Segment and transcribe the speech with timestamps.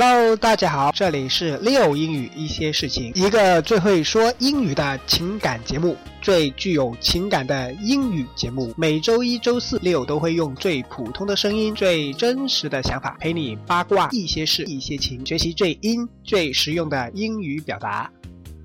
[0.00, 8.72] Hello，大家好，这里是 Leo 英语一些事情，一个最会说英语的情感节目，最具有情感的英语节目。
[8.76, 18.08] 每周一、周四，Leo 都会用最普通的声音、最真实的想法陪你八卦一些事、一些情，学习最英、最实用的英语表达。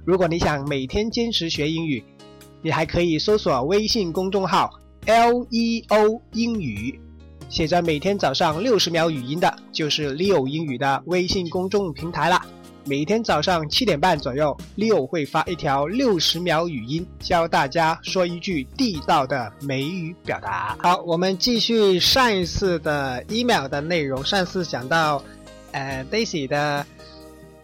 [0.05, 2.03] 如果你想每天坚持学英语，
[2.61, 4.69] 你还可以搜索微信公众号
[5.07, 6.99] Leo 英语。
[7.53, 12.43] 写着每天早上六十秒语音的，就是 Leo 英语的微信公众平台啦。
[12.83, 20.75] 每天早上七点半左右，Leo 会发一条六十秒语音，教大家说一句地道的美语表达。
[20.81, 24.25] 好，我们继续上一次的 email 的内容。
[24.25, 25.23] 上次讲到，
[25.73, 26.83] 呃，Daisy 的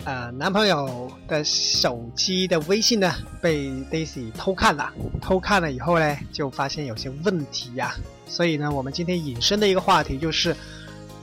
[0.03, 3.11] 呃男朋友的手机的微信呢，
[3.41, 4.93] 被 Daisy 偷看了。
[5.19, 7.95] 偷看了以后呢，就发现有些问题呀。
[8.29, 10.55] 所以呢，我们今天引申的一个话题就是，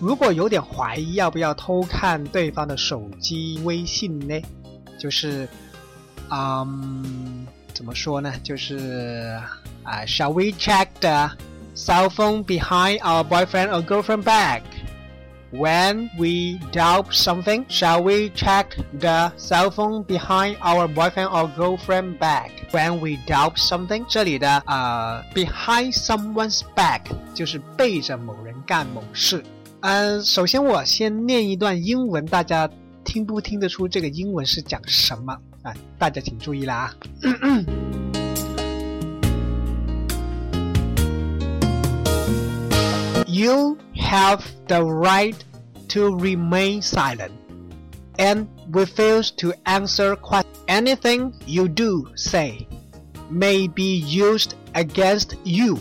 [0.00, 4.38] 如果有点怀疑，要不要偷看对方的手机微信呢？
[4.98, 5.48] 就是，
[6.30, 8.32] 嗯，怎么说呢？
[8.42, 9.40] 就是
[9.84, 11.30] 啊，Shall we check the
[11.74, 14.62] cell phone behind our boyfriend or girlfriend bag?
[15.52, 22.18] When we doubt something, shall we check the cell phone behind our boyfriend or girlfriend
[22.18, 22.50] back?
[22.72, 29.42] When we doubt something，这里的呃 behind someone's back 就是背着某人干某事。
[29.80, 32.68] 嗯，首先我先念一段英文，大家
[33.04, 35.72] 听不听得出这个英文是讲什么啊？
[35.96, 36.92] 大家请注意了啊。
[43.28, 45.44] You have the right
[45.88, 47.32] to remain silent
[48.20, 50.56] and refuse to answer questions.
[50.68, 52.68] Anything you do say
[53.30, 55.80] may be used against you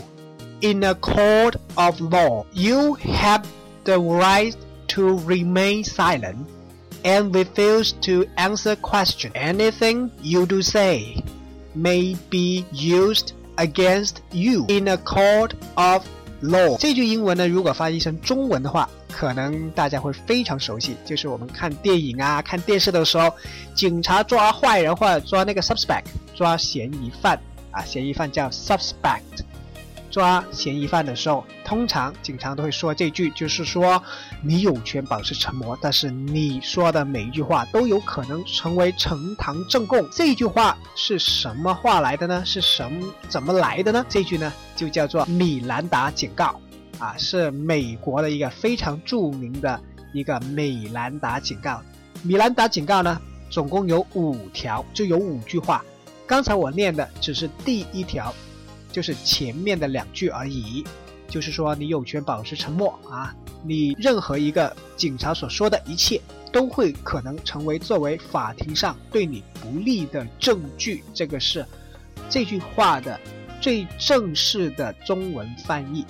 [0.60, 2.44] in a court of law.
[2.52, 3.46] You have
[3.84, 4.56] the right
[4.88, 6.48] to remain silent
[7.04, 9.34] and refuse to answer questions.
[9.36, 11.22] Anything you do say
[11.76, 16.08] may be used against you in a court of
[16.46, 23.32] low 这句英文呢，如果翻译成中文的话，可能大家会非常熟悉，就是我们看电影啊、看电视的时候，
[23.74, 27.38] 警察抓坏人或者抓那个 suspect，抓嫌疑犯
[27.70, 29.44] 啊，嫌疑犯叫 suspect。
[30.16, 34.02] 抓嫌疑犯的时候，通常警察都会说这句，就是说
[34.42, 40.08] 你有权保持沉默，但是你说的每一句话都有可能成为呈堂证供。
[40.10, 42.42] 这句话是什么话来的呢？
[42.46, 44.06] 是什么怎么来的呢？
[44.08, 46.58] 这句呢就叫做米兰达警告，
[46.98, 49.78] 啊，是美国的一个非常著名的
[50.14, 51.82] 一个米兰达警告。
[52.22, 55.84] 米兰达警告呢，总共有五条，就有五句话。
[56.26, 58.34] 刚才我念的只是第一条。
[58.96, 60.82] 就是前面的两句而已，
[61.28, 66.18] 就是说你有权保持沉默啊，你任何一个警察所说的一切
[66.50, 71.04] 都会可能成为作为法庭上对你不利的证据。
[71.12, 71.62] 这个是
[72.30, 73.20] 这句话的
[73.60, 76.02] 最正式的中文翻译。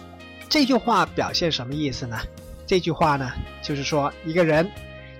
[0.49, 2.17] 这句话表现什么意思呢？
[2.69, 3.33] 这句话呢，
[3.65, 4.71] 就是说一个人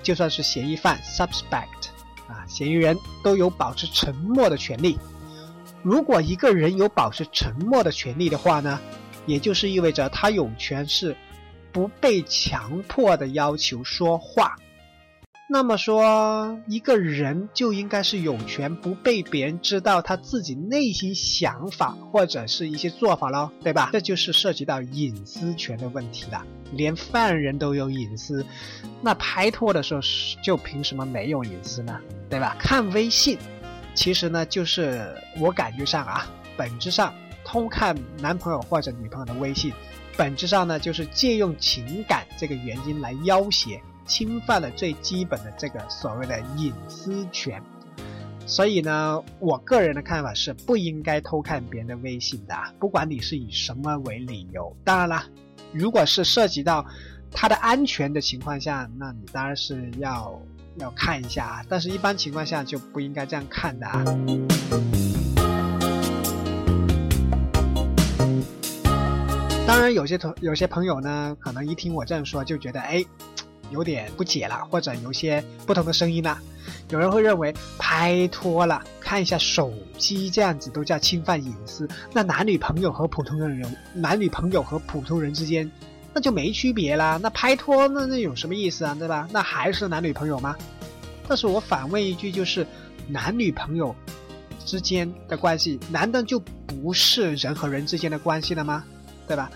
[0.05, 1.89] 就算是嫌疑犯 （suspect）
[2.29, 4.97] 啊，嫌疑人都有保持沉默的权利。
[5.87, 8.81] 如果一个人有保持沉默的权利的话呢，
[9.25, 11.17] 也就是意味着他有权是
[11.71, 14.57] 不被强迫的要求说话。
[15.49, 23.91] 那么说，一个人就应该是有权不被别人知道他自己内心想法或者是一些做法喽，对吧？
[23.93, 26.45] 这就是涉及到隐私权的问题了。
[26.73, 28.45] 连犯人都有隐私，
[29.01, 30.01] 那拍拖的时候
[30.43, 31.97] 就凭什么没有隐私呢？
[32.29, 32.57] 对吧？
[32.59, 33.39] 看微信。
[33.97, 37.13] 其实呢，就是我感觉上啊，本质上
[37.43, 39.73] 偷看男朋友或者女朋友的微信，
[40.19, 47.61] 本质上呢就是借用情感这个原因来要挟，侵犯了最基本的这个所谓的隐私权。
[48.47, 54.77] 所以呢，我个人的看法是不应该偷看别人的微信的，不管你是以什么为理由。
[54.85, 55.25] 当然了，
[55.73, 56.85] 如果是涉及到
[57.33, 60.39] 他的安全的情况下，那你当然是要。
[60.79, 64.05] 要看一下啊，但是一般情况下就不应该这样看的啊。
[69.67, 73.05] 当然，有些同有些朋友呢，可能一听我这样说，就觉得哎，
[73.71, 76.39] 有点不解了，或者有些不同的声音了。
[76.91, 85.69] 有人会认为拍拖了，看一下手机这样子都叫侵犯隐私，那男女朋友和普通的人，男女朋友和普通人之间。
[86.17, 89.29] 那就没区别啦，那拍拖那那有什么意思啊，对吧？
[89.31, 90.57] 那还是男女朋友吗？
[91.29, 92.67] 但是我反问一句，就是
[93.07, 93.95] 男女朋友
[94.65, 98.83] 之间的关系，难道就不是人和人之间的关系了吗？
[99.29, 99.51] 对吧？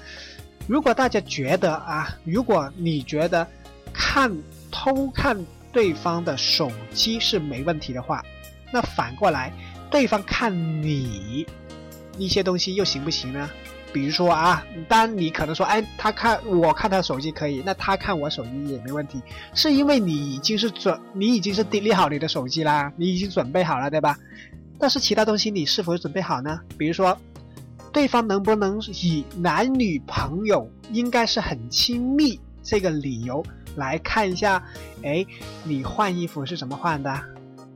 [0.66, 3.48] 如果大家觉得啊，如果你觉得
[3.90, 4.30] 看
[4.70, 5.42] 偷看
[5.72, 8.22] 对方的手机是没问题的话，
[8.70, 9.50] 那反过来，
[9.90, 11.46] 对方看你
[12.18, 13.48] 一些东西又行不行呢？
[13.92, 19.20] 比如说啊，当你可能说，哎，他看我看他手机可以，那他看我手机也没问题，
[19.54, 24.16] 是因为你已经是准，你已经是定立好你的手机啦，你已经准备好了，对吧？
[24.78, 26.60] 但是其他东西你是否准备好呢？
[26.78, 27.16] 比如说，
[27.92, 33.44] 对方能不能以男女朋友应该是很亲密这个理由
[33.76, 34.62] 来看一下，
[35.02, 35.26] 哎，
[35.64, 37.10] 你换衣服是怎么换的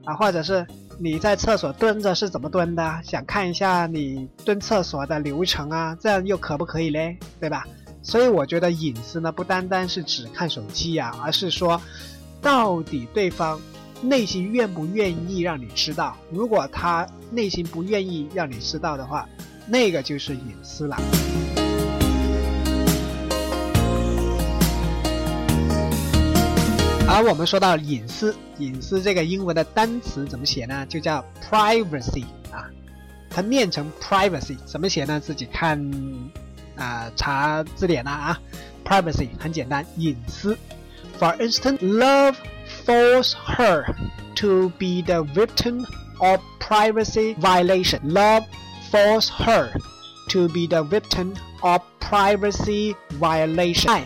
[0.04, 0.14] 啊？
[0.14, 0.66] 或者是？
[0.98, 3.00] 你在厕所蹲着是怎么蹲的？
[3.02, 7.16] 想看一下你蹲厕所的流程啊，这样又可不可以嘞？
[7.40, 7.66] 对吧？
[8.02, 11.80] 所以我觉得隐私呢，不单单是指看手机啊，而是说，
[12.40, 13.60] 到底对方
[14.02, 16.16] 内心愿不愿意让你知道？
[16.30, 19.28] 如果他内心不愿意让你知道的话，
[19.66, 20.96] 那个就是隐私了。
[27.07, 30.85] 而我们说到隐私，隐私这个英文的单词怎么写呢？
[30.87, 32.69] 就叫 privacy 啊，
[33.29, 35.19] 它念成 privacy，怎么写呢？
[35.19, 35.79] 自己看
[36.75, 38.39] 啊，查字典啦啊。
[38.85, 40.57] privacy 很简单，隐私。
[41.19, 42.35] For instance, love
[42.85, 43.85] forced her
[44.35, 45.85] to be the victim
[46.19, 47.99] of privacy violation.
[48.03, 48.45] Love
[48.91, 49.69] forced her
[50.29, 54.03] to be the victim of privacy violation.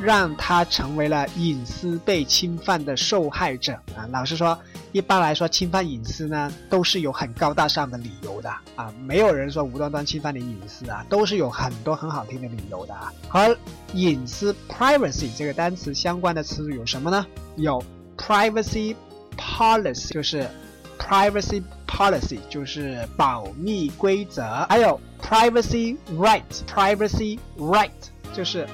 [0.00, 4.06] 让他成为了隐私被侵犯的受害者啊！
[4.12, 4.56] 老实说，
[4.92, 13.12] 一般来说，侵犯隐私呢，都是有很高大上的理由的啊，没有人说无端端侵犯你隐私啊，都是有很多很好听的理由的啊。
[13.28, 13.56] 和
[13.92, 17.26] 隐私 （privacy） 这个单词相关的词组有什么呢？
[17.56, 17.82] 有
[18.16, 18.94] privacy
[19.36, 20.48] policy，就是
[20.96, 27.90] privacy policy，就是保密规则；还有 privacy right，privacy right，
[28.32, 28.64] 就是。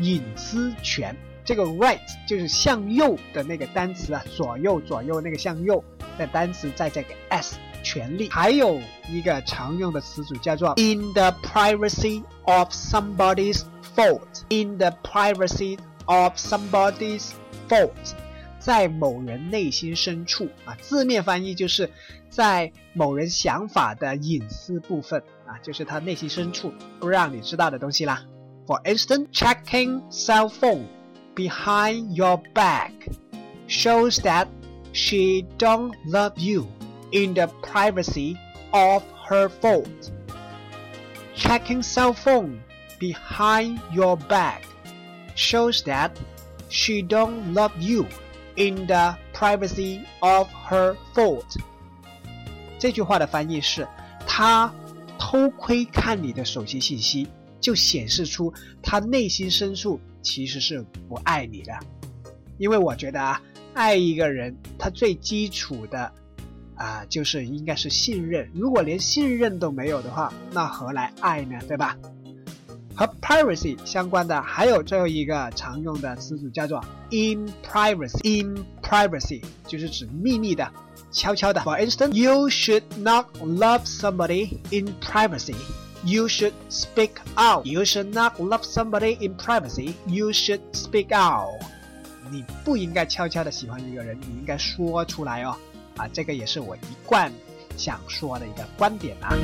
[0.00, 5.82] 隐私权，这个 right 就是向右的那个单词啊，左右左右那个向右
[6.16, 8.28] 的单词再加个 s，权利。
[8.28, 13.62] 还有一个常用的词组叫做 in the privacy of somebody's
[13.96, 17.30] fault，in the privacy of somebody's
[17.68, 17.90] fault，
[18.60, 21.90] 在某人内心深处啊，字面翻译就是
[22.30, 28.24] 在某人想法的隐私部分啊，就是他内心深处不让你知道的东西啦。
[28.67, 30.87] For instance, checking cell phone
[31.35, 32.91] behind your back
[33.67, 34.47] shows that
[34.93, 36.67] she don't love you
[37.11, 38.39] in the privacy
[38.71, 39.99] of her phone.
[41.35, 42.63] Checking cell phone
[42.99, 44.63] behind your back
[45.35, 46.17] shows that
[46.69, 48.07] she don't love you
[48.55, 51.43] in the privacy of her phone.
[52.79, 53.87] 这句话的翻译是：
[54.27, 54.73] 她
[55.17, 57.27] 偷窥看你的手机信息。
[57.68, 58.50] 就显示出
[58.82, 61.78] 他内心深处其实是不爱你的，
[62.56, 63.42] 因为我觉得啊，
[63.74, 66.10] 爱一个人，他最基础的
[66.76, 68.50] 啊，就是应该是信任。
[68.54, 71.58] 如果连信任都没有的话，那何来爱呢？
[71.68, 71.94] 对吧？
[72.94, 78.42] 和 privacy 相关的还有最后一个常用的词组叫做 in privacy。
[78.42, 80.66] in privacy 就是指秘密的、
[81.12, 81.60] 悄悄的。
[81.60, 85.54] For instance, you should not love somebody in privacy.
[86.04, 87.66] You should speak out.
[87.66, 89.94] You should not love somebody in privacy.
[90.06, 91.60] You should speak out.
[92.30, 95.56] 你不应该悄悄的喜欢一个人，你应该说出来哦。
[95.96, 97.32] 啊，这个也是我一贯
[97.76, 99.34] 想说的一个观点啊。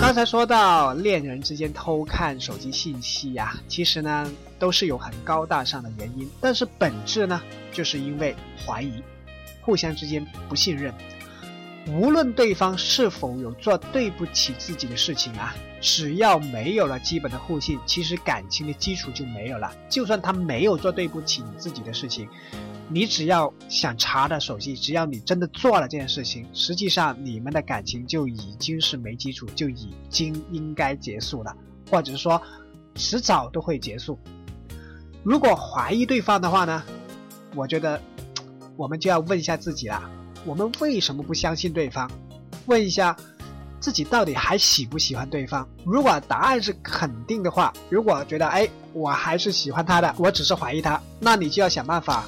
[0.00, 7.40] 刚才说到恋人之间偷看手机信息呀，其实呢都是有很高大上的原因，但是本质呢
[7.72, 8.36] 就是因为
[8.66, 9.02] 怀疑。
[9.68, 10.94] 互相之间不信任，
[11.88, 19.70] 无论对方是否有做对不起自己的事情啊，只要没有了基本的互信，其实感情的基础就没有了。
[19.90, 22.26] 就算他没有做对不起你自己的事情，
[22.88, 31.54] 你只要想查他手机，只要你真的做了这件事情，实际上你们的感情就已经是没基础，就已经应该结束了，
[31.90, 32.40] 或者说
[32.94, 34.18] 迟早都会结束。
[35.22, 36.82] 如果怀疑对方的话呢，
[37.54, 38.00] 我觉得。
[38.78, 40.00] 我们就要问一下自己了，
[40.46, 42.08] 我们为什么不相信对方？
[42.66, 43.16] 问一下
[43.80, 45.68] 自己到底还喜不喜欢对方？
[45.84, 52.24] 如果答案是肯定的话，如果觉得哎，我还是喜欢他的，我只是怀疑他，那你就要想办法。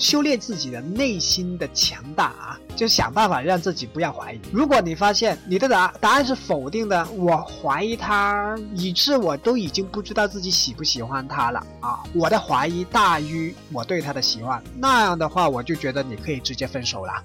[0.00, 4.40] 修炼自己的内心的强大啊，就想办法让自己不要怀疑。
[4.50, 12.02] 如果你发现你的答答案是否定的，我怀疑他，以致我都已经不知道自己喜不喜欢他了啊！
[12.14, 17.22] 我的怀疑大于我对他的喜欢，那样的话，我就觉得你可以直接分手了，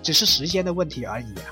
[0.00, 1.50] 只是时间的问题而已啊。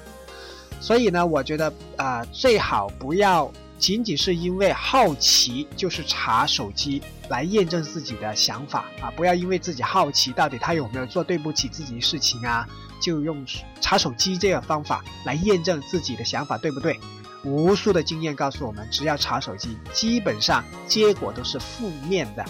[0.81, 3.52] 所以呢，我觉得啊，最好不要
[3.83, 9.11] 仅仅是因为好奇，就是查手机来验证自己的想法啊！
[9.17, 12.65] 不要因为自己好奇，到底他有没有做对不起自己的事情啊，
[13.01, 13.45] 就用
[13.81, 16.97] 查手机这个方法来验证自己的想法对不对？
[17.43, 22.45] 无数的经验告诉我们，只要查手机，基本上结果都是负面的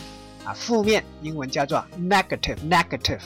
[0.44, 0.52] 啊！
[0.52, 3.22] 负面英文叫做 negative，negative。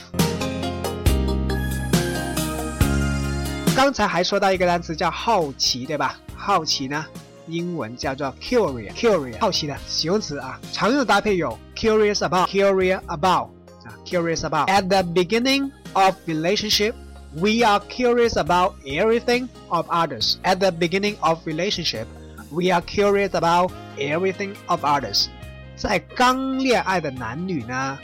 [3.75, 6.17] 刚才还说到一个单词叫好奇，对吧？
[6.37, 7.05] 好奇呢？
[7.47, 13.49] 英文叫做 curious，curious 好奇的形容词啊，常用的搭配有 curious about，curious about
[13.85, 14.67] 啊，curious about。
[14.67, 16.93] At the beginning of relationship,
[17.35, 20.35] we are curious about everything of others.
[20.43, 22.05] At the beginning of relationship,
[22.51, 25.27] we are curious about everything of others.
[25.75, 27.97] 在刚恋爱的男女呢，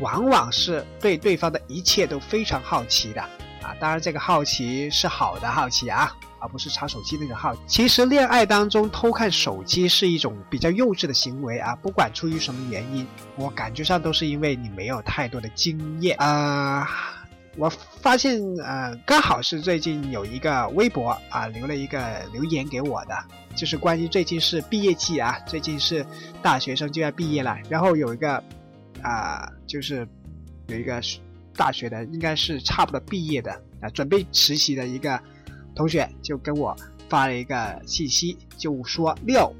[0.00, 3.22] 往往是对对方的一切都非常好奇的
[3.62, 6.12] 啊，当然这个好奇是好的好奇啊。
[6.40, 7.54] 而不是查手机那个号。
[7.66, 13.06] 其实恋爱当中偷看手机是一种比较幼稚的行为啊，不管出于什么原因，
[13.36, 16.88] 我感觉上都是因为你没有太多的经验啊。
[17.56, 23.14] 我发现呃，刚好是最近有一个微博啊留了一个留言给我的，
[23.56, 26.06] 就是关于最近是毕业季啊，最近是
[26.40, 28.42] 大学生就要毕业了，然后有一个
[29.02, 30.06] 啊，就是
[30.68, 31.02] 有一个
[31.56, 35.20] 大学的，应该是差不多毕业的啊，准备实习的一个。
[35.80, 36.76] 同学就跟我
[37.08, 39.50] 发了一个信息，就说六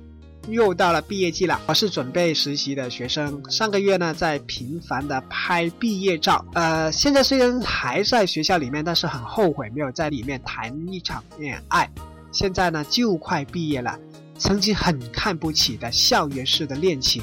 [0.48, 1.58] 又到了毕业季了。
[1.66, 6.44] 我是准备实习的学生，上个月呢在频繁的拍毕业照。
[6.52, 11.90] 呃，现在虽然还在学校里面，但是很后悔没有在里面谈一场恋爱。
[12.32, 13.98] 现在呢就快毕业了，
[14.36, 17.22] 曾经很看不起的校园式的恋情，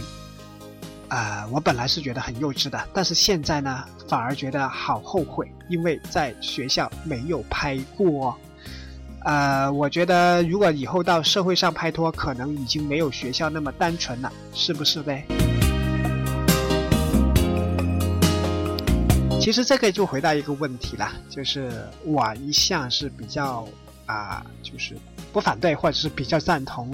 [1.09, 8.35] 呃，我本来是觉得很幼稚的，但是现在呢反而觉得好后悔，因为在学校没有拍过。
[9.27, 15.25] 呃，我觉得如果以后到社会上拍拖，可能已经没有学校那么单纯了，是不是呗？
[19.37, 21.69] 其实这个就回答一个问题了，就是
[22.05, 23.67] 我一向是比较
[24.05, 24.95] 啊，就是
[25.33, 26.89] 不反对或者是比较赞同。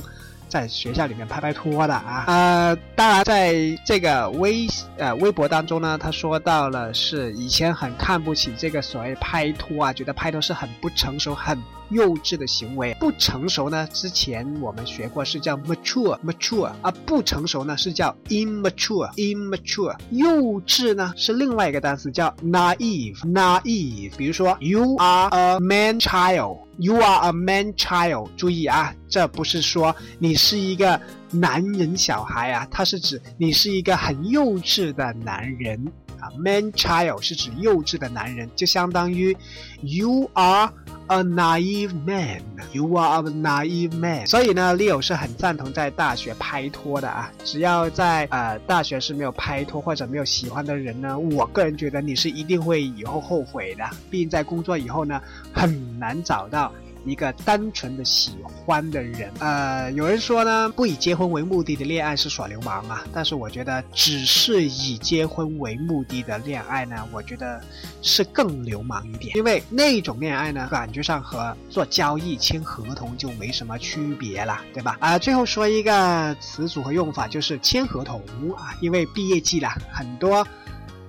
[0.53, 4.67] 在学校里面拍拍拖的啊，呃，当然在这个微
[4.97, 12.93] 呃微博当中呢，他说到了是以前很看不起这个所谓拍拖啊，觉得拍拖是很不成熟、很幼稚的行为。
[12.99, 19.95] 不成熟呢，之前我们学过是叫 mature，mature 啊，不成熟呢是叫 immature，immature。
[20.11, 24.15] 幼稚呢是另外一个单词叫 naive，naive。
[24.15, 26.59] 比如说，you are a man child。
[26.77, 28.29] You are a man child。
[28.35, 30.99] 注意啊，这不是说你是一个
[31.31, 35.79] 男人小孩啊，它是指你是一个很幼稚的男人
[36.23, 36.31] 啊。
[36.37, 39.35] Man child 是指幼稚的男人，就相当于
[39.81, 40.71] You are
[41.07, 42.41] a naive man。
[42.71, 44.25] You are a naive man。
[44.27, 47.31] 所以呢，Leo 是很赞同在大学拍拖的啊。
[47.43, 53.83] 只要在呃大学是没有拍拖或者没有喜欢的人呢，我个人觉得你是一定会以后后悔的。
[54.09, 55.21] 毕竟在工作以后呢，
[55.53, 56.71] 很难找到。
[57.05, 67.61] 一个单纯的喜欢的人，呃，有人说呢，不以结婚为目的的恋爱是耍流氓啊，但是我觉得只是以结婚为目的的恋爱呢，我觉得
[68.01, 74.97] 是更流氓一点，因为那种恋爱呢，感觉上和做交易、签合同就没什么区别了，对吧？
[74.99, 78.21] 啊，最后说一个词组和用法，就是签合同
[78.55, 80.45] 啊，因为毕业季了，很多，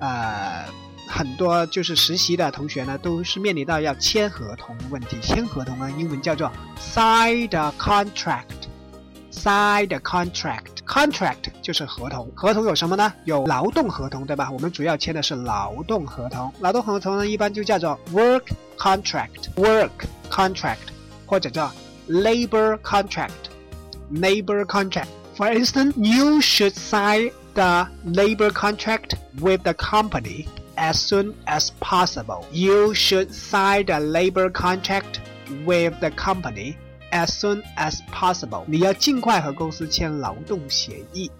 [0.01, 0.65] 呃。
[1.07, 5.19] 很多就是实习的同学呢，都是面临到要签合同的问题。
[5.21, 12.29] 签合同呢，英文叫做 sign the contract，sign the contract，contract 就是合同。
[12.35, 13.13] 合同有什么呢？
[13.25, 14.51] 有劳动合同，对吧？
[14.51, 16.53] 我们主要签的是劳动合同。
[16.61, 18.47] 劳动合同呢，一般就叫做 work
[18.77, 19.91] contract，work
[20.31, 20.79] contract，
[21.27, 21.71] 或者叫
[22.09, 25.09] labor contract，labor contract。
[25.37, 30.47] For instance, you should sign the labor contract with the company.
[30.76, 32.45] As soon as possible.
[32.50, 35.21] You should sign the labor contract
[35.66, 36.76] with the company
[37.11, 38.64] as soon as possible.
[38.66, 41.31] 你要尽快和公司签劳动协议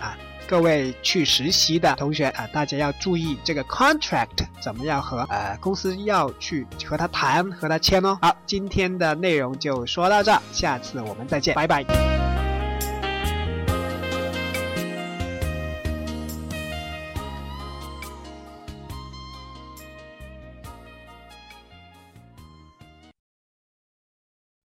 [0.00, 0.16] 啊！
[0.46, 8.18] 各位去实习的同学啊，大家要注意这个 contract 怎么样和呃公司要去和他谈和他签哦。
[8.20, 12.23] 好，今天的内容就说到这，下次我们再见，拜拜。